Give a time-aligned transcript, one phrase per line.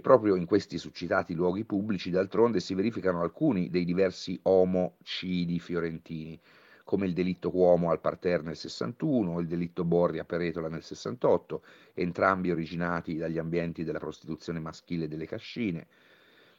[0.00, 6.38] Proprio in questi succitati luoghi pubblici, d'altronde, si verificano alcuni dei diversi omocidi fiorentini,
[6.84, 10.82] come il delitto Cuomo al Parterre nel 61 o il delitto Borri a Peretola nel
[10.82, 11.62] 68,
[11.94, 15.86] entrambi originati dagli ambienti della prostituzione maschile delle cascine,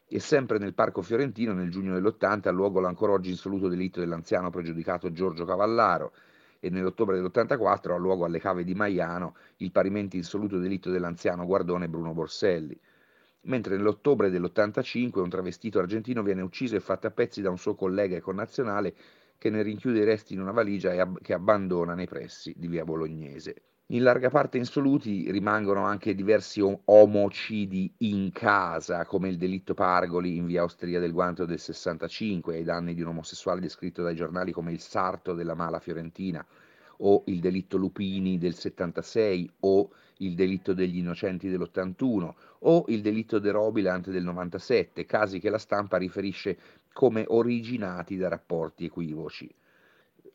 [0.07, 4.49] e sempre nel Parco Fiorentino, nel giugno dell'80, ha luogo l'ancora oggi insoluto delitto dell'anziano
[4.49, 6.13] pregiudicato Giorgio Cavallaro
[6.59, 11.87] e nell'ottobre dell'84 ha luogo alle cave di Maiano il parimenti insoluto delitto dell'anziano guardone
[11.87, 12.77] Bruno Borselli.
[13.43, 17.75] Mentre nell'ottobre dell'85 un travestito argentino viene ucciso e fatto a pezzi da un suo
[17.75, 18.95] collega e connazionale
[19.37, 22.67] che ne rinchiude i resti in una valigia e ab- che abbandona nei pressi di
[22.67, 23.55] via Bolognese.
[23.91, 30.45] In larga parte insoluti rimangono anche diversi omocidi in casa, come il delitto Pargoli in
[30.45, 34.71] via Osteria del Guanto del 65, ai danni di un omosessuale descritto dai giornali come
[34.71, 36.45] il sarto della mala fiorentina,
[37.01, 43.39] o il delitto Lupini del 76, o il delitto degli innocenti dell'81, o il delitto
[43.39, 46.57] De Robilant del 97, casi che la stampa riferisce
[46.91, 49.49] come originati da rapporti equivoci.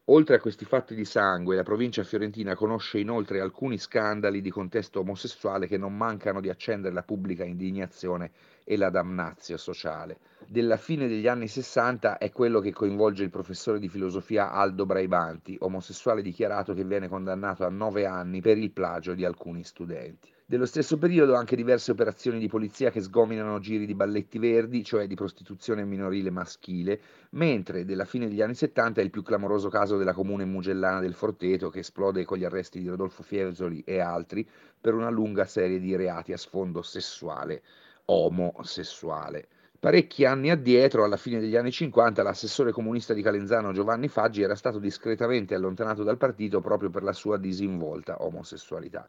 [0.09, 5.01] Oltre a questi fatti di sangue, la provincia fiorentina conosce inoltre alcuni scandali di contesto
[5.01, 8.31] omosessuale che non mancano di accendere la pubblica indignazione
[8.65, 10.19] e la damnazio sociale.
[10.47, 15.57] Della fine degli anni Sessanta è quello che coinvolge il professore di filosofia Aldo Braibanti,
[15.61, 20.34] omosessuale dichiarato che viene condannato a nove anni per il plagio di alcuni studenti.
[20.47, 25.07] Dello stesso periodo anche diverse operazioni di polizia che sgominano giri di balletti verdi, cioè
[25.07, 29.97] di prostituzione minorile maschile, mentre della fine degli anni 70 è il più clamoroso caso
[29.97, 34.47] della comune mugellana del Forteto che esplode con gli arresti di Rodolfo Fiesoli e altri
[34.79, 37.63] per una lunga serie di reati a sfondo sessuale,
[38.05, 39.49] omosessuale.
[39.81, 44.57] Parecchi anni addietro, alla fine degli anni 50, l'assessore comunista di Calenzano Giovanni Faggi era
[44.57, 49.09] stato discretamente allontanato dal partito proprio per la sua disinvolta omosessualità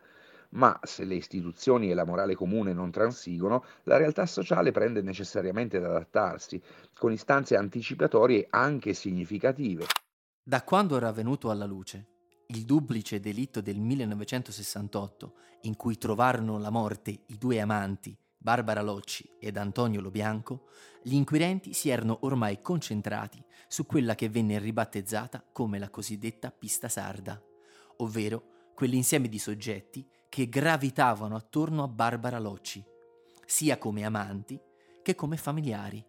[0.51, 5.77] ma se le istituzioni e la morale comune non transigono, la realtà sociale prende necessariamente
[5.77, 6.61] ad adattarsi,
[6.93, 9.85] con istanze anticipatorie anche significative.
[10.43, 12.13] Da quando era venuto alla luce
[12.47, 19.27] il duplice delitto del 1968, in cui trovarono la morte i due amanti, Barbara Locci
[19.39, 20.67] ed Antonio Lobianco,
[21.01, 26.87] gli inquirenti si erano ormai concentrati su quella che venne ribattezzata come la cosiddetta pista
[26.87, 27.41] sarda,
[27.97, 32.83] ovvero quell'insieme di soggetti che gravitavano attorno a Barbara Locci,
[33.45, 34.59] sia come amanti
[35.01, 36.05] che come familiari,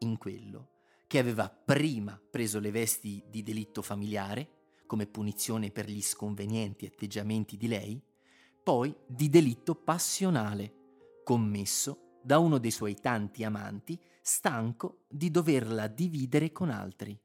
[0.00, 0.72] in quello
[1.06, 7.56] che aveva prima preso le vesti di delitto familiare, come punizione per gli sconvenienti atteggiamenti
[7.56, 7.98] di lei,
[8.62, 16.52] poi di delitto passionale, commesso da uno dei suoi tanti amanti, stanco di doverla dividere
[16.52, 17.18] con altri,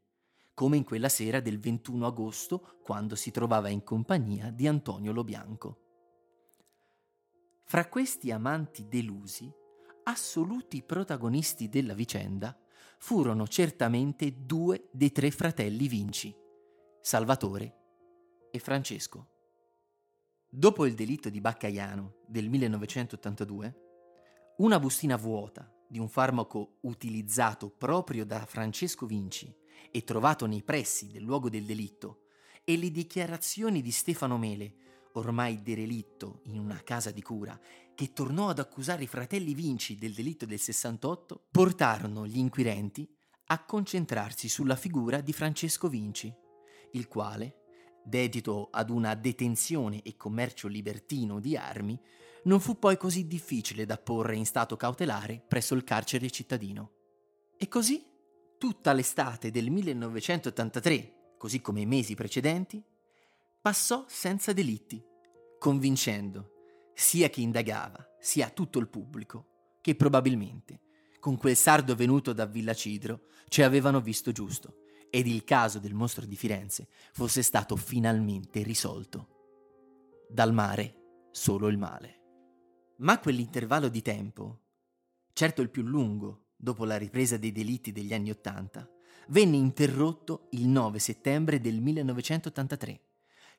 [0.54, 5.82] come in quella sera del 21 agosto, quando si trovava in compagnia di Antonio Lobianco.
[7.70, 9.54] Fra questi amanti delusi,
[10.04, 12.58] assoluti protagonisti della vicenda
[12.98, 16.34] furono certamente due dei tre fratelli Vinci,
[17.02, 17.76] Salvatore
[18.52, 19.28] e Francesco.
[20.50, 23.76] Dopo il delitto di Baccaiano del 1982,
[24.60, 29.54] una bustina vuota di un farmaco utilizzato proprio da Francesco Vinci
[29.92, 32.28] e trovato nei pressi del luogo del delitto
[32.64, 34.87] e le dichiarazioni di Stefano Mele
[35.18, 37.60] ormai derelitto in una casa di cura,
[37.96, 43.10] che tornò ad accusare i fratelli Vinci del delitto del 68, portarono gli inquirenti
[43.48, 46.34] a concentrarsi sulla figura di Francesco Vinci,
[46.92, 47.64] il quale,
[48.04, 52.00] dedito ad una detenzione e commercio libertino di armi,
[52.44, 56.92] non fu poi così difficile da porre in stato cautelare presso il carcere cittadino.
[57.58, 58.06] E così,
[58.58, 62.84] tutta l'estate del 1983, così come i mesi precedenti,
[63.68, 65.04] passò senza delitti,
[65.60, 66.52] convincendo
[66.94, 70.84] sia chi indagava, sia tutto il pubblico, che probabilmente
[71.20, 75.94] con quel sardo venuto da Villa Cidro ci avevano visto giusto ed il caso del
[75.94, 79.28] mostro di Firenze fosse stato finalmente risolto.
[80.30, 82.22] Dal mare solo il male.
[83.00, 84.62] Ma quell'intervallo di tempo,
[85.34, 88.90] certo il più lungo dopo la ripresa dei delitti degli anni Ottanta,
[89.28, 93.02] venne interrotto il 9 settembre del 1983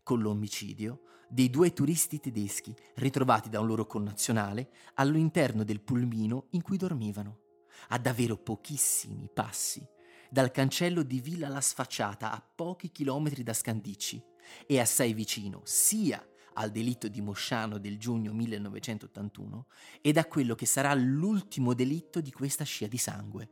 [0.03, 6.63] con l'omicidio dei due turisti tedeschi ritrovati da un loro connazionale all'interno del pulmino in
[6.63, 7.41] cui dormivano,
[7.89, 9.87] a davvero pochissimi passi
[10.31, 14.23] dal cancello di Villa La Sfacciata a pochi chilometri da Scandicci
[14.67, 16.23] e assai vicino sia
[16.55, 19.67] al delitto di Mosciano del giugno 1981
[20.01, 23.51] ed a quello che sarà l'ultimo delitto di questa scia di sangue,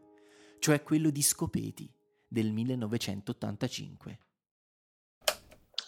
[0.58, 1.90] cioè quello di Scopeti
[2.26, 4.18] del 1985.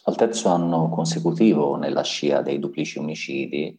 [0.09, 3.79] Al terzo anno consecutivo nella scia dei duplici omicidi,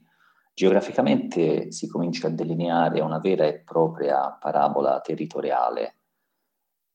[0.59, 5.95] Geograficamente si comincia a delineare una vera e propria parabola territoriale.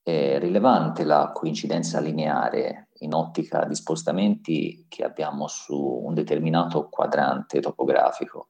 [0.02, 7.60] È rilevante la coincidenza lineare in ottica di spostamenti che abbiamo su un determinato quadrante
[7.60, 8.48] topografico.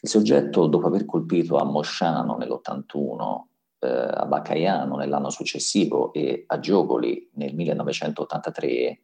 [0.00, 3.42] Il soggetto, dopo aver colpito a Mosciano nell'81,
[3.80, 9.00] eh, a Baccaiano nell'anno successivo e a Giogoli nel 1983,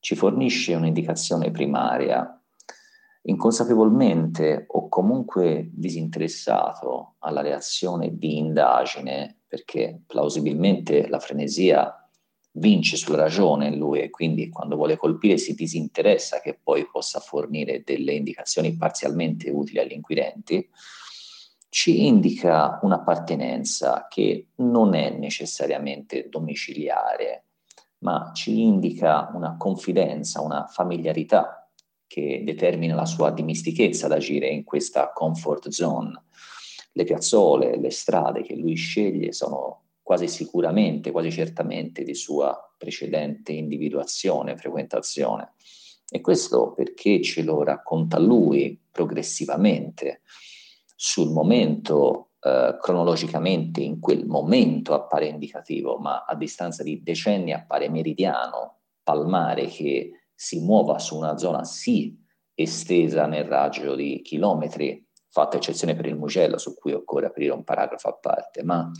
[0.00, 2.32] ci fornisce un'indicazione primaria
[3.22, 11.92] inconsapevolmente o comunque disinteressato alla reazione di indagine, perché plausibilmente la frenesia
[12.52, 17.20] vince sulla ragione in lui e quindi quando vuole colpire si disinteressa che poi possa
[17.20, 20.68] fornire delle indicazioni parzialmente utili agli inquirenti,
[21.68, 27.47] ci indica un'appartenenza che non è necessariamente domiciliare,
[27.98, 31.68] ma ci indica una confidenza, una familiarità
[32.06, 36.24] che determina la sua dimistichezza ad agire in questa comfort zone.
[36.92, 43.52] Le piazzole, le strade che lui sceglie sono quasi sicuramente, quasi certamente di sua precedente
[43.52, 45.52] individuazione, frequentazione.
[46.10, 50.22] E questo perché ce lo racconta lui progressivamente.
[50.96, 57.88] Sul momento, eh, cronologicamente, in quel momento appare indicativo, ma a distanza di decenni appare
[57.88, 62.16] meridiano, palmare, che si muova su una zona sì
[62.54, 67.64] estesa nel raggio di chilometri, fatta eccezione per il Mugello, su cui occorre aprire un
[67.64, 68.90] paragrafo a parte, ma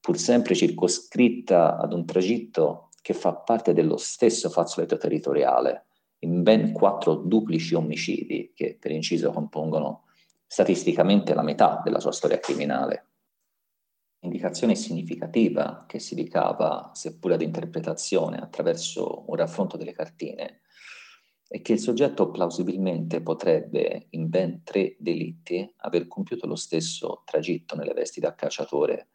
[0.00, 5.86] pur sempre circoscritta ad un tragitto che fa parte dello stesso fazzoletto territoriale,
[6.20, 10.04] in ben quattro duplici omicidi che per inciso compongono
[10.48, 13.04] statisticamente la metà della sua storia criminale.
[14.20, 20.62] Indicazione significativa che si ricava, seppur ad interpretazione, attraverso un raffronto delle cartine,
[21.46, 27.76] è che il soggetto plausibilmente potrebbe, in ben tre delitti, aver compiuto lo stesso tragitto
[27.76, 29.08] nelle vesti da cacciatore.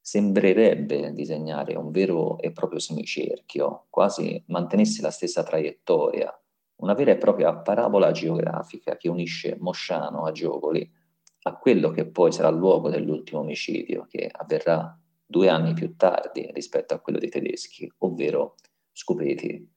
[0.00, 6.38] Sembrerebbe disegnare un vero e proprio semicerchio, quasi mantenesse la stessa traiettoria,
[6.76, 10.88] una vera e propria parabola geografica che unisce Mosciano a Giovoli
[11.42, 16.50] a quello che poi sarà il luogo dell'ultimo omicidio, che avverrà due anni più tardi
[16.52, 18.56] rispetto a quello dei tedeschi, ovvero
[18.92, 19.74] Scupeti.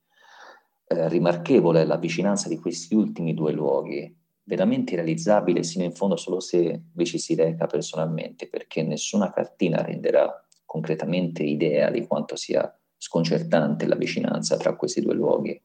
[0.86, 6.40] Eh, rimarchevole la vicinanza di questi ultimi due luoghi, veramente realizzabile sino in fondo solo
[6.40, 12.76] se vi ci si reca personalmente, perché nessuna cartina renderà concretamente idea di quanto sia
[12.98, 15.62] sconcertante la vicinanza tra questi due luoghi.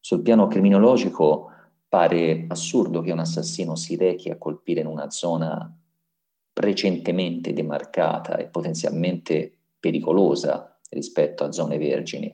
[0.00, 1.50] Sul piano criminologico,
[1.90, 5.76] Pare assurdo che un assassino si rechi a colpire in una zona
[6.52, 12.32] recentemente demarcata e potenzialmente pericolosa rispetto a zone vergini.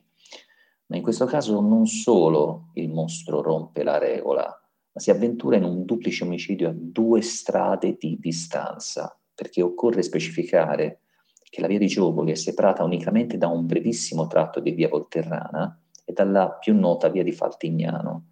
[0.88, 5.64] Ma in questo caso non solo il mostro rompe la regola, ma si avventura in
[5.64, 11.00] un duplice omicidio a due strade di distanza, perché occorre specificare
[11.48, 15.80] che la via di Giovoli è separata unicamente da un brevissimo tratto di via Volterrana
[16.08, 18.28] e dalla più nota via di Faltignano,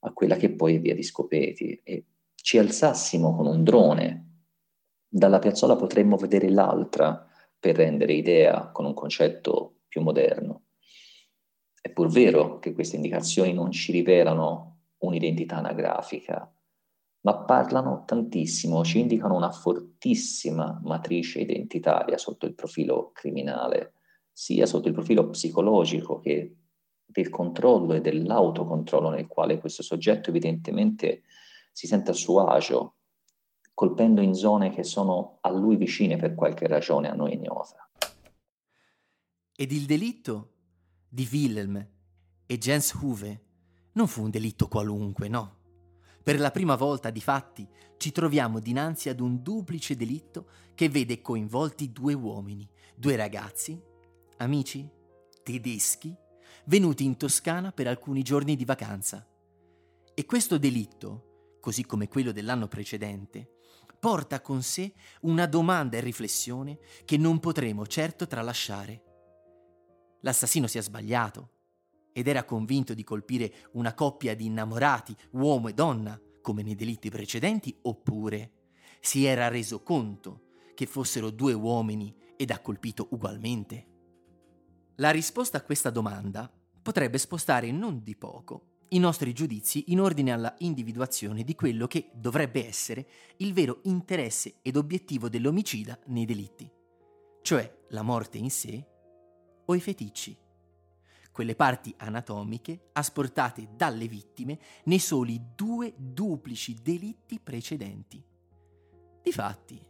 [0.00, 4.30] a quella che poi è via di Scopeti e ci alzassimo con un drone,
[5.06, 7.26] dalla piazzola potremmo vedere l'altra
[7.58, 10.62] per rendere idea con un concetto più moderno.
[11.78, 16.50] È pur vero che queste indicazioni non ci rivelano un'identità anagrafica,
[17.22, 23.94] ma parlano tantissimo, ci indicano una fortissima matrice identitaria sotto il profilo criminale,
[24.32, 26.59] sia sotto il profilo psicologico che
[27.10, 31.22] del controllo e dell'autocontrollo nel quale questo soggetto evidentemente
[31.72, 32.96] si sente a suo agio,
[33.74, 37.88] colpendo in zone che sono a lui vicine per qualche ragione a noi ignota.
[39.56, 40.52] Ed il delitto
[41.08, 41.86] di Wilhelm
[42.46, 43.44] e Jens Huve
[43.92, 45.58] non fu un delitto qualunque, no.
[46.22, 51.20] Per la prima volta, di fatti, ci troviamo dinanzi ad un duplice delitto che vede
[51.20, 53.80] coinvolti due uomini, due ragazzi,
[54.38, 54.88] amici,
[55.42, 56.14] tedeschi,
[56.70, 59.26] venuti in Toscana per alcuni giorni di vacanza.
[60.14, 63.56] E questo delitto, così come quello dell'anno precedente,
[63.98, 69.02] porta con sé una domanda e riflessione che non potremo certo tralasciare.
[70.20, 71.50] L'assassino si è sbagliato
[72.12, 77.10] ed era convinto di colpire una coppia di innamorati, uomo e donna, come nei delitti
[77.10, 78.52] precedenti, oppure
[79.00, 83.86] si era reso conto che fossero due uomini ed ha colpito ugualmente?
[84.96, 86.48] La risposta a questa domanda
[86.82, 92.10] potrebbe spostare non di poco i nostri giudizi in ordine alla individuazione di quello che
[92.12, 93.06] dovrebbe essere
[93.36, 96.68] il vero interesse ed obiettivo dell'omicida nei delitti,
[97.42, 98.84] cioè la morte in sé
[99.64, 100.36] o i feticci.
[101.30, 108.22] quelle parti anatomiche asportate dalle vittime nei soli due duplici delitti precedenti.
[109.22, 109.80] Difatti,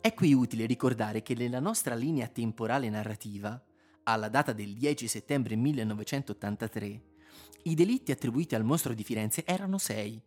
[0.00, 3.62] è qui utile ricordare che nella nostra linea temporale narrativa,
[4.10, 7.02] alla data del 10 settembre 1983,
[7.64, 10.20] i delitti attribuiti al mostro di Firenze erano sei,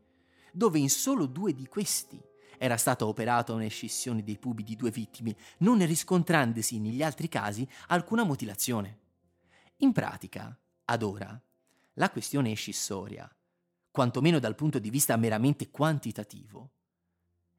[0.52, 2.22] dove in solo due di questi
[2.58, 7.68] era stata operata una scissione dei pubi di due vittime, non riscontrandosi negli altri casi
[7.88, 9.00] alcuna mutilazione.
[9.78, 11.42] In pratica, ad ora,
[11.96, 13.30] la questione scissoria,
[13.92, 16.72] quantomeno dal punto di vista meramente quantitativo,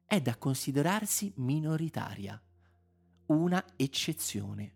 [0.05, 2.41] è da considerarsi minoritaria,
[3.27, 4.73] una eccezione.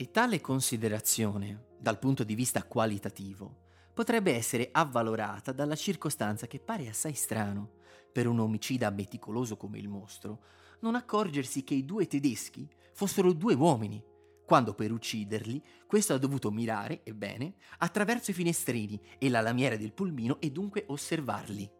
[0.00, 6.88] E tale considerazione, dal punto di vista qualitativo, potrebbe essere avvalorata dalla circostanza che pare
[6.88, 7.72] assai strano,
[8.10, 10.42] per un omicida meticoloso come il mostro,
[10.80, 14.02] non accorgersi che i due tedeschi fossero due uomini,
[14.46, 19.92] quando per ucciderli questo ha dovuto mirare, ebbene, attraverso i finestrini e la lamiera del
[19.92, 21.70] pulmino e dunque osservarli.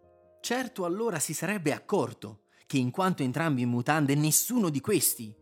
[0.43, 5.35] Certo allora si sarebbe accorto che in quanto entrambi in mutande nessuno di questi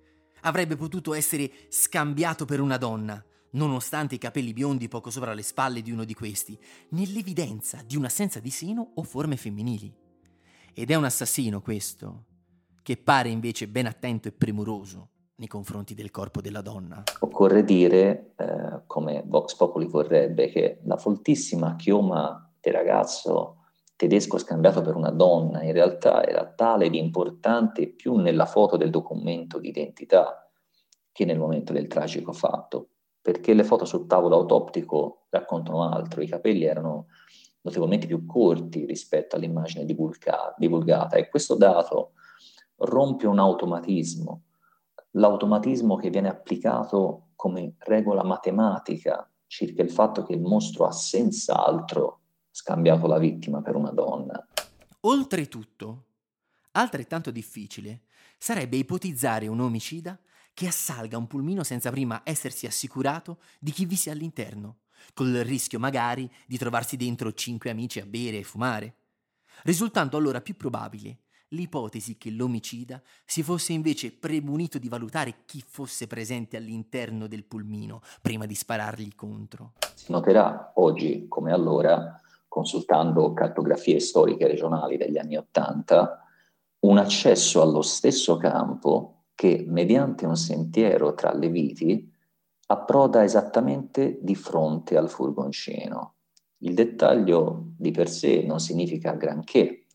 [0.42, 5.82] avrebbe potuto essere scambiato per una donna, nonostante i capelli biondi poco sopra le spalle
[5.82, 6.58] di uno di questi,
[6.90, 9.94] nell'evidenza di un'assenza di seno o forme femminili.
[10.74, 12.24] Ed è un assassino questo,
[12.82, 17.02] che pare invece ben attento e premuroso nei confronti del corpo della donna.
[17.20, 23.57] Occorre dire, eh, come Vox Populi vorrebbe, che la foltissima chioma del ragazzo
[23.98, 28.90] tedesco scambiato per una donna in realtà era tale ed importante più nella foto del
[28.90, 30.48] documento di identità
[31.10, 32.90] che nel momento del tragico fatto,
[33.20, 37.06] perché le foto sul tavolo autoptico raccontano altro, i capelli erano
[37.62, 42.12] notevolmente più corti rispetto all'immagine divulga- divulgata e questo dato
[42.76, 44.42] rompe un automatismo,
[45.10, 52.17] l'automatismo che viene applicato come regola matematica circa il fatto che il mostro ha senz'altro
[52.58, 54.44] scambiato la vittima per una donna.
[55.02, 56.06] Oltretutto,
[56.72, 58.02] altrettanto difficile
[58.36, 60.18] sarebbe ipotizzare un omicida
[60.54, 64.78] che assalga un pulmino senza prima essersi assicurato di chi vi sia all'interno,
[65.14, 68.94] col rischio magari di trovarsi dentro cinque amici a bere e fumare,
[69.62, 76.08] risultando allora più probabile l'ipotesi che l'omicida si fosse invece premunito di valutare chi fosse
[76.08, 79.74] presente all'interno del pulmino prima di sparargli contro.
[79.94, 86.24] Si noterà oggi come allora consultando cartografie storiche regionali degli anni Ottanta,
[86.80, 92.12] un accesso allo stesso campo che, mediante un sentiero tra le viti,
[92.66, 96.14] approda esattamente di fronte al furgoncino.
[96.58, 99.86] Il dettaglio di per sé non significa granché,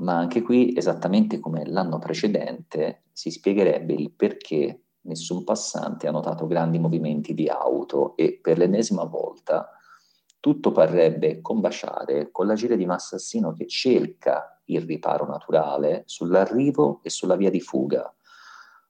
[0.00, 6.46] ma anche qui, esattamente come l'anno precedente, si spiegherebbe il perché nessun passante ha notato
[6.46, 9.68] grandi movimenti di auto e per l'ennesima volta
[10.40, 17.10] tutto parrebbe combaciare con l'agire di un assassino che cerca il riparo naturale sull'arrivo e
[17.10, 18.12] sulla via di fuga,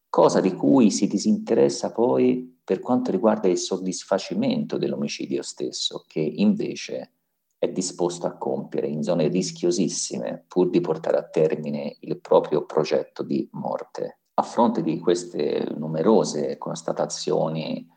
[0.08, 7.12] cosa di cui si disinteressa poi per quanto riguarda il soddisfacimento dell'omicidio stesso, che invece
[7.58, 13.22] è disposto a compiere in zone rischiosissime pur di portare a termine il proprio progetto
[13.22, 14.18] di morte.
[14.34, 17.88] A fronte di queste numerose constatazioni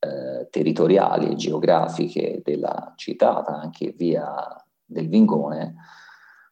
[0.00, 5.76] eh, territoriali e geografiche della citata anche via del Vingone,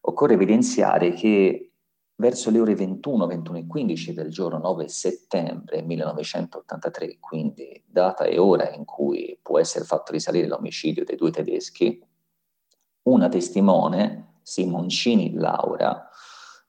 [0.02, 1.72] occorre evidenziare che
[2.16, 8.38] verso le ore 21, 21 e 15 del giorno 9 settembre 1983, quindi data e
[8.38, 12.04] ora in cui può essere fatto risalire l'omicidio dei due tedeschi,
[13.02, 16.08] una testimone, Simoncini Laura,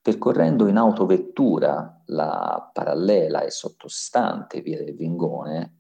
[0.02, 5.79] percorrendo in autovettura la parallela e sottostante via del Vingone,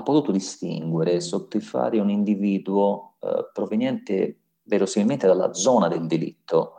[0.00, 6.74] ha potuto distinguere sotto i fari un individuo eh, proveniente verosimilmente dalla zona del delitto,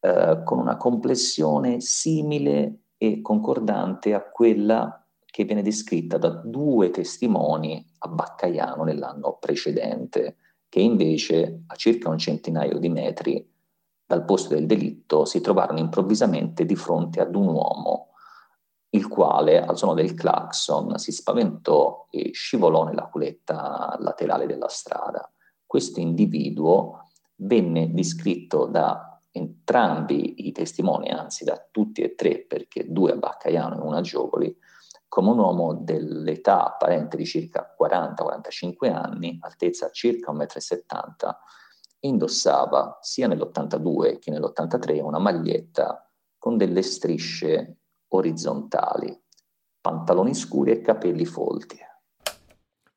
[0.00, 7.84] eh, con una complessione simile e concordante a quella che viene descritta da due testimoni
[7.98, 10.36] a Baccaiano nell'anno precedente,
[10.68, 13.50] che invece a circa un centinaio di metri
[14.04, 18.11] dal posto del delitto si trovarono improvvisamente di fronte ad un uomo
[18.94, 25.30] il quale al suono del clacson si spaventò e scivolò nella culetta laterale della strada.
[25.66, 33.12] Questo individuo venne descritto da entrambi i testimoni, anzi da tutti e tre, perché due
[33.12, 34.54] a Baccaiano e una a Giovoli,
[35.08, 41.36] come un uomo dell'età apparente di circa 40-45 anni, altezza circa 1,70 m,
[42.00, 46.06] indossava sia nell'82 che nell'83 una maglietta
[46.36, 47.81] con delle strisce
[48.14, 49.18] orizzontali,
[49.80, 51.78] pantaloni scuri e capelli folti.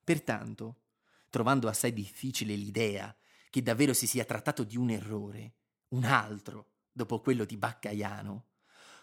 [0.04, 0.82] Pertanto,
[1.30, 3.16] trovando assai difficile l'idea
[3.50, 5.56] che davvero si sia trattato di un errore,
[5.90, 8.48] un altro, dopo quello di Baccaiano,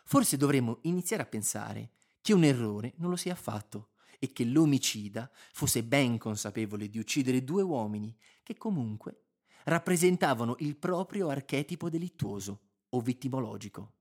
[0.05, 5.31] forse dovremmo iniziare a pensare che un errore non lo sia affatto e che l'omicida
[5.53, 9.23] fosse ben consapevole di uccidere due uomini che comunque
[9.65, 13.95] rappresentavano il proprio archetipo delittuoso o vittimologico,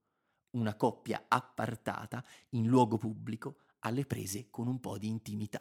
[0.52, 5.60] una coppia appartata in luogo pubblico alle prese con un po' di intimità.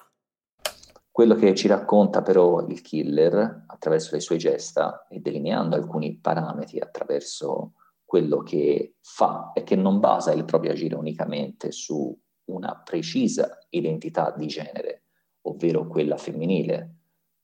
[1.11, 6.79] Quello che ci racconta però il killer attraverso le sue gesta e delineando alcuni parametri
[6.79, 7.73] attraverso
[8.05, 14.33] quello che fa è che non basa il proprio agire unicamente su una precisa identità
[14.35, 15.03] di genere,
[15.41, 16.95] ovvero quella femminile,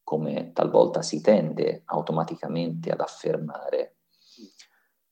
[0.03, 3.97] come talvolta si tende automaticamente ad affermare.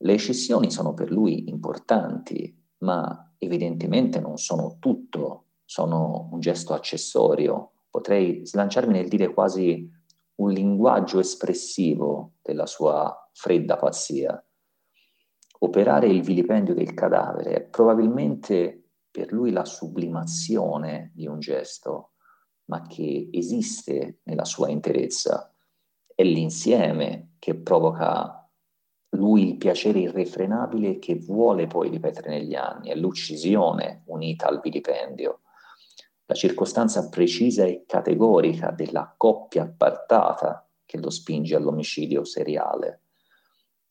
[0.06, 7.72] Le eccezioni sono per lui importanti, ma evidentemente non sono tutto, sono un gesto accessorio.
[7.90, 9.90] Potrei slanciarmi nel dire quasi
[10.36, 14.46] un linguaggio espressivo della sua fredda pazzia.
[15.62, 22.12] Operare il vilipendio del cadavere è probabilmente per lui la sublimazione di un gesto,
[22.66, 25.52] ma che esiste nella sua interezza.
[26.14, 28.45] È l'insieme che provoca
[29.16, 35.42] lui il piacere irrefrenabile che vuole poi ripetere negli anni, è l'uccisione unita al vilipendio.
[36.26, 43.02] La circostanza precisa e categorica della coppia appartata che lo spinge all'omicidio seriale.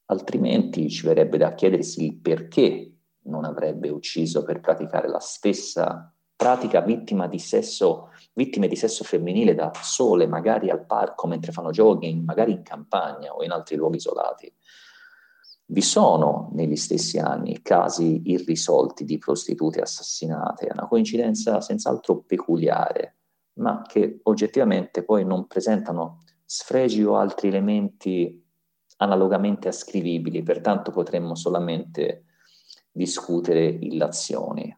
[0.06, 6.80] Altrimenti ci verrebbe da chiedersi il perché non avrebbe ucciso per praticare la stessa pratica
[6.80, 12.24] vittima di sesso, vittime di sesso femminile da sole, magari al parco mentre fanno jogging,
[12.24, 14.52] magari in campagna o in altri luoghi isolati.
[15.66, 23.16] Vi sono negli stessi anni casi irrisolti di prostitute assassinate, è una coincidenza senz'altro peculiare,
[23.54, 28.42] ma che oggettivamente poi non presentano sfregi o altri elementi
[28.98, 32.24] analogamente ascrivibili, pertanto potremmo solamente
[32.92, 34.76] discutere illazioni.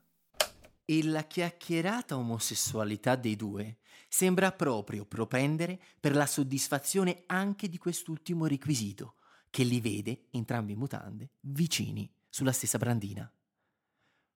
[0.84, 8.46] E la chiacchierata omosessualità dei due sembra proprio propendere per la soddisfazione anche di quest'ultimo
[8.46, 9.14] requisito,
[9.50, 13.30] che li vede, entrambi in mutande, vicini sulla stessa brandina.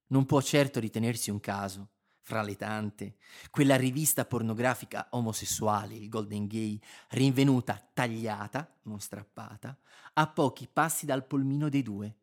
[0.09, 1.91] Non può certo ritenersi un caso,
[2.23, 3.17] fra le tante,
[3.51, 9.77] quella rivista pornografica omosessuale, il Golden Gay, rinvenuta tagliata, non strappata,
[10.15, 12.17] a pochi passi dal polmino dei due,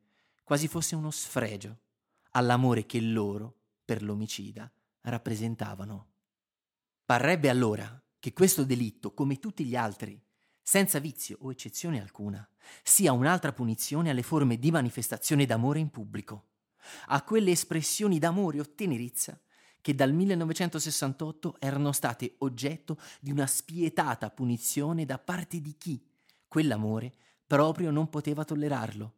[0.43, 1.77] quasi fosse uno sfregio
[2.31, 4.71] all'amore che loro, per l'omicida,
[5.01, 6.07] rappresentavano.
[7.05, 10.19] Parrebbe allora che questo delitto, come tutti gli altri,
[10.67, 12.45] senza vizio o eccezione alcuna,
[12.83, 16.47] sia un'altra punizione alle forme di manifestazione d'amore in pubblico,
[17.05, 19.39] a quelle espressioni d'amore o tenerezza
[19.79, 26.05] che dal 1968 erano state oggetto di una spietata punizione da parte di chi
[26.49, 27.13] quell'amore
[27.47, 29.13] proprio non poteva tollerarlo.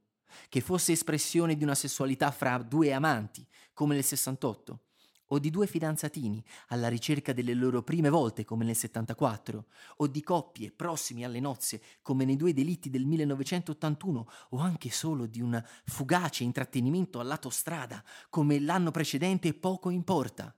[0.49, 4.88] Che fosse espressione di una sessualità fra due amanti, come nel 68,
[5.31, 9.65] o di due fidanzatini alla ricerca delle loro prime volte, come nel 74,
[9.97, 15.25] o di coppie prossimi alle nozze, come nei due delitti del 1981, o anche solo
[15.25, 20.53] di un fugace intrattenimento all'autostrada, come l'anno precedente, poco importa.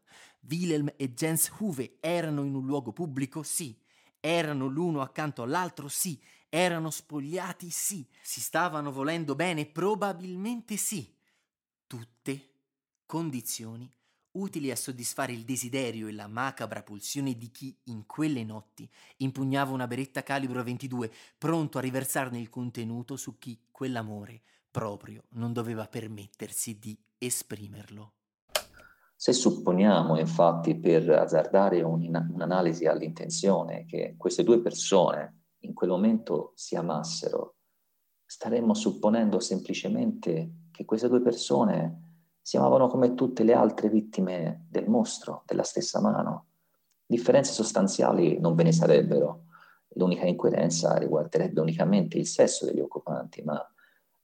[0.50, 3.44] Wilhelm e Jens Huve erano in un luogo pubblico?
[3.44, 3.78] Sì.
[4.20, 5.88] Erano l'uno accanto all'altro?
[5.88, 6.20] Sì.
[6.50, 7.70] Erano spogliati?
[7.70, 8.08] Sì.
[8.22, 9.66] Si stavano volendo bene?
[9.66, 11.14] Probabilmente sì.
[11.86, 12.50] Tutte
[13.06, 13.92] condizioni
[14.34, 19.72] utili a soddisfare il desiderio e la macabra pulsione di chi in quelle notti impugnava
[19.72, 24.42] una beretta calibro 22, pronto a riversarne il contenuto su chi quell'amore
[24.72, 28.14] proprio non doveva permettersi di esprimerlo.
[29.16, 36.76] Se supponiamo infatti per azzardare un'analisi all'intenzione che queste due persone in quel momento si
[36.76, 37.58] amassero,
[38.26, 42.11] staremmo supponendo semplicemente che queste due persone
[42.42, 46.48] si amavano come tutte le altre vittime del mostro, della stessa mano.
[47.06, 49.44] Differenze sostanziali non ve ne sarebbero.
[49.96, 53.64] L'unica incoerenza riguarderebbe unicamente il sesso degli occupanti, ma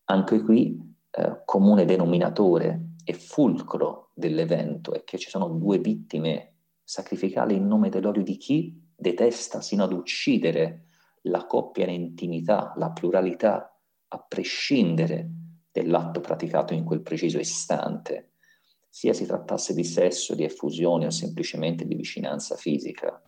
[0.06, 6.54] anche qui eh, comune denominatore e fulcro dell'evento è che ci sono due vittime
[6.84, 10.86] sacrificali in nome dell'odio di chi detesta sino ad uccidere
[11.24, 13.78] la coppia in intimità, la pluralità,
[14.10, 15.30] a prescindere
[15.82, 18.32] dell'atto praticato in quel preciso istante,
[18.90, 23.22] sia si trattasse di sesso, di effusione o semplicemente di vicinanza fisica.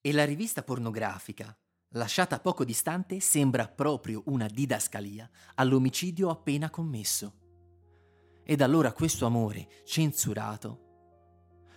[0.00, 1.54] E la rivista pornografica,
[1.90, 7.34] lasciata poco distante, sembra proprio una didascalia all'omicidio appena commesso.
[8.44, 10.86] Ed allora questo amore, censurato,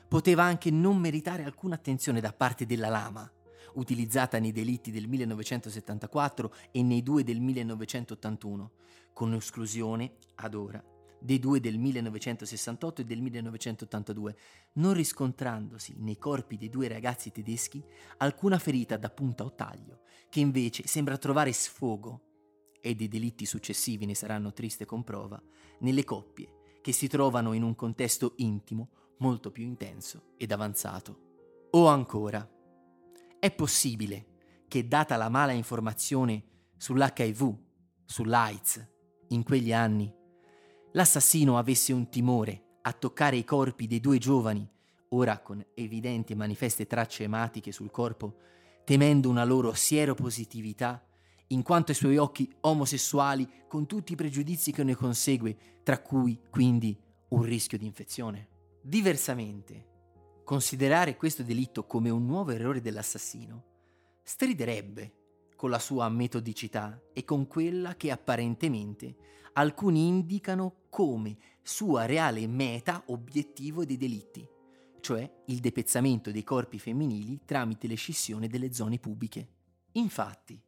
[0.08, 3.30] poteva anche non meritare alcuna attenzione da parte della lama,
[3.74, 8.72] utilizzata nei delitti del 1974 e nei due del 1981,
[9.14, 10.84] con esclusione, ad ora,
[11.20, 14.36] dei due del 1968 e del 1982,
[14.74, 17.84] non riscontrandosi nei corpi dei due ragazzi tedeschi
[18.18, 22.30] alcuna ferita da punta o taglio, che invece sembra trovare sfogo,
[22.82, 25.42] e dei delitti successivi ne saranno triste comprova,
[25.80, 31.68] nelle coppie che si trovano in un contesto intimo molto più intenso ed avanzato.
[31.72, 32.50] O ancora,
[33.40, 34.26] è possibile
[34.68, 36.44] che data la mala informazione
[36.78, 37.56] sull'HIV,
[38.06, 38.91] sull'AIDS,
[39.32, 40.14] in quegli anni,
[40.92, 44.70] l'assassino avesse un timore a toccare i corpi dei due giovani,
[45.10, 48.36] ora con evidenti e manifeste tracce ematiche sul corpo,
[48.84, 51.06] temendo una loro sieropositività,
[51.48, 56.40] in quanto ai suoi occhi omosessuali, con tutti i pregiudizi che ne consegue, tra cui
[56.50, 56.98] quindi
[57.30, 58.48] un rischio di infezione.
[58.82, 59.88] Diversamente,
[60.44, 63.64] considerare questo delitto come un nuovo errore dell'assassino
[64.24, 65.21] striderebbe
[65.62, 69.16] con la sua metodicità e con quella che apparentemente
[69.54, 74.44] alcuni indicano come sua reale meta obiettivo dei delitti,
[75.02, 79.50] cioè il depezzamento dei corpi femminili tramite le scissioni delle zone pubbliche.
[79.92, 80.60] Infatti,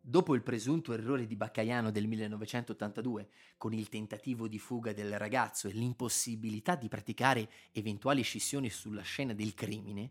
[0.00, 5.68] dopo il presunto errore di Baccaiano del 1982, con il tentativo di fuga del ragazzo
[5.68, 10.10] e l'impossibilità di praticare eventuali scissioni sulla scena del crimine,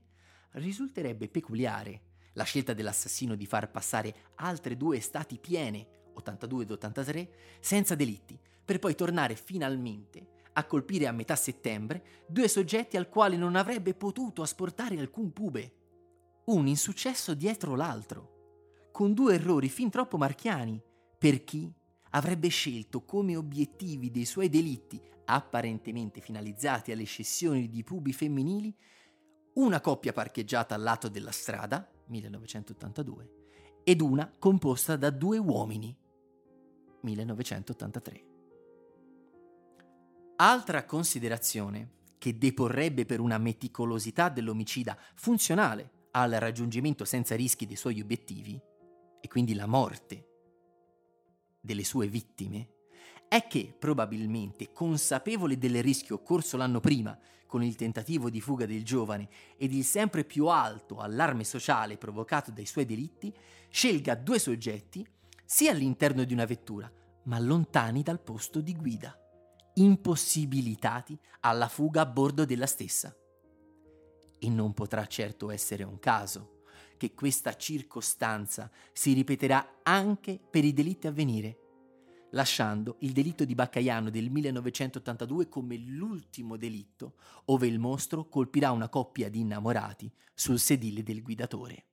[0.52, 2.02] risulterebbe peculiare
[2.38, 8.40] la scelta dell'assassino di far passare altre due estati piene, 82 ed 83, senza delitti,
[8.64, 13.96] per poi tornare finalmente a colpire a metà settembre due soggetti al quale non avrebbe
[13.96, 15.74] potuto asportare alcun pube.
[16.46, 20.82] Un insuccesso dietro l'altro, con due errori fin troppo marchiani
[21.18, 21.72] per chi
[22.12, 28.76] avrebbe scelto come obiettivi dei suoi delitti, apparentemente finalizzati alle scissioni di pubi femminili,
[29.56, 33.32] una coppia parcheggiata al lato della strada, 1982,
[33.84, 35.96] ed una composta da due uomini,
[37.02, 38.26] 1983.
[40.38, 48.02] Altra considerazione che deporrebbe per una meticolosità dell'omicida funzionale al raggiungimento senza rischi dei suoi
[48.02, 48.60] obiettivi,
[49.20, 50.28] e quindi la morte
[51.62, 52.70] delle sue vittime,
[53.28, 58.84] è che probabilmente, consapevole del rischio occorso l'anno prima con il tentativo di fuga del
[58.84, 63.34] giovane ed il sempre più alto allarme sociale provocato dai suoi delitti,
[63.70, 65.06] scelga due soggetti
[65.46, 66.92] sia all'interno di una vettura,
[67.24, 69.18] ma lontani dal posto di guida,
[69.76, 73.16] impossibilitati alla fuga a bordo della stessa.
[74.40, 76.62] E non potrà certo essere un caso
[76.98, 81.67] che questa circostanza si ripeterà anche per i delitti a venire
[82.32, 88.90] lasciando il delitto di Baccaiano del 1982 come l'ultimo delitto ove il mostro colpirà una
[88.90, 91.86] coppia di innamorati sul sedile del guidatore.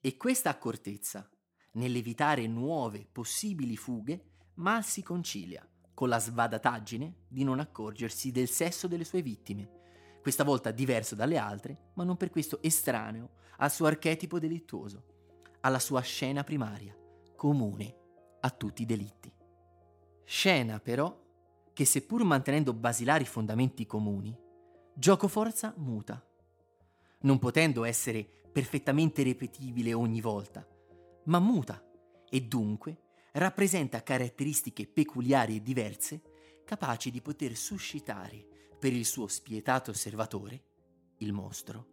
[0.00, 1.28] E questa accortezza,
[1.72, 8.88] nell'evitare nuove possibili fughe, mal si concilia con la svadataggine di non accorgersi del sesso
[8.88, 9.82] delle sue vittime,
[10.20, 15.04] questa volta diverso dalle altre, ma non per questo estraneo al suo archetipo delittuoso,
[15.60, 16.96] alla sua scena primaria,
[17.36, 18.02] comune
[18.44, 19.32] a tutti i delitti.
[20.24, 21.22] Scena però
[21.72, 24.36] che seppur mantenendo basilari fondamenti comuni,
[24.94, 26.24] gioco forza muta,
[27.20, 30.66] non potendo essere perfettamente ripetibile ogni volta,
[31.24, 31.82] ma muta
[32.28, 32.98] e dunque
[33.32, 36.22] rappresenta caratteristiche peculiari e diverse
[36.64, 38.46] capaci di poter suscitare
[38.78, 40.62] per il suo spietato osservatore,
[41.18, 41.86] il mostro,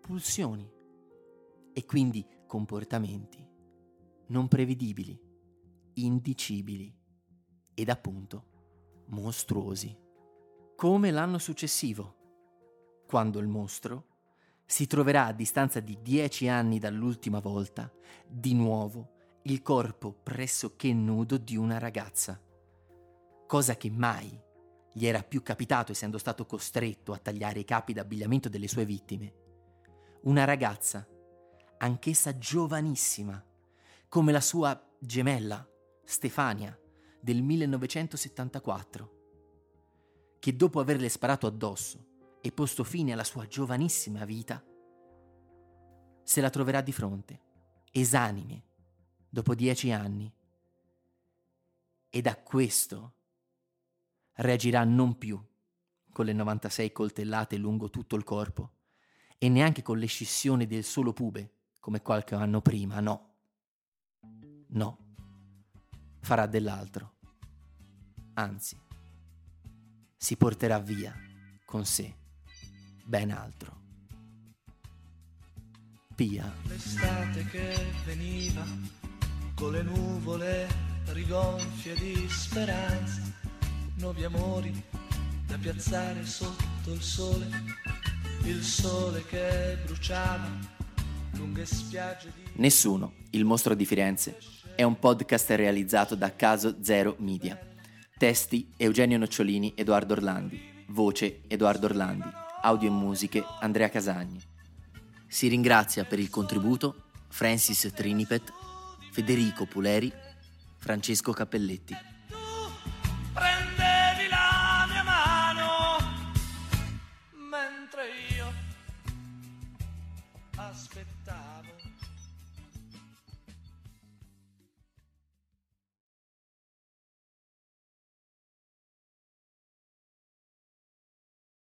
[0.00, 0.70] pulsioni
[1.72, 3.46] e quindi comportamenti
[4.28, 5.29] non prevedibili
[6.04, 6.94] indicibili
[7.74, 9.96] ed appunto mostruosi.
[10.76, 12.16] Come l'anno successivo,
[13.06, 14.06] quando il mostro
[14.64, 17.92] si troverà a distanza di dieci anni dall'ultima volta,
[18.26, 22.40] di nuovo, il corpo pressoché nudo di una ragazza,
[23.46, 24.40] cosa che mai
[24.92, 29.34] gli era più capitato essendo stato costretto a tagliare i capi d'abbigliamento delle sue vittime.
[30.22, 31.06] Una ragazza,
[31.78, 33.42] anch'essa giovanissima,
[34.08, 35.66] come la sua gemella,
[36.10, 36.76] Stefania
[37.20, 39.18] del 1974,
[40.40, 44.60] che dopo averle sparato addosso e posto fine alla sua giovanissima vita,
[46.24, 47.42] se la troverà di fronte,
[47.92, 48.64] esanime,
[49.28, 50.34] dopo dieci anni,
[52.08, 53.14] ed a questo
[54.32, 55.40] reagirà non più
[56.10, 58.78] con le 96 coltellate lungo tutto il corpo
[59.38, 63.28] e neanche con le scissioni del solo pube, come qualche anno prima, no.
[64.70, 65.08] No
[66.20, 67.14] farà dell'altro.
[68.34, 68.78] Anzi,
[70.16, 71.14] si porterà via
[71.64, 72.14] con sé
[73.04, 73.78] ben altro.
[76.14, 76.52] Pia.
[76.64, 78.64] L'estate che veniva
[79.54, 80.68] con le nuvole
[81.06, 83.22] rigonfie di speranza,
[83.96, 84.84] nuovi amori
[85.46, 87.48] da piazzare sotto il sole,
[88.44, 90.78] il sole che bruciava
[91.32, 92.42] lunghe spiagge di...
[92.54, 94.38] Nessuno, il mostro di Firenze,
[94.80, 97.58] è un podcast realizzato da Caso Zero Media.
[98.16, 100.86] Testi Eugenio Nocciolini, Edoardo Orlandi.
[100.86, 102.26] Voce Edoardo Orlandi.
[102.62, 104.40] Audio e musiche Andrea Casagni.
[105.26, 108.50] Si ringrazia per il contributo Francis Trinipet,
[109.12, 110.10] Federico Puleri,
[110.78, 111.94] Francesco Cappelletti.